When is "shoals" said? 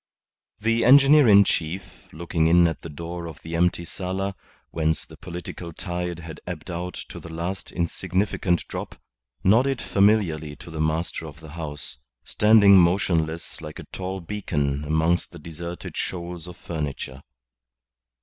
15.95-16.47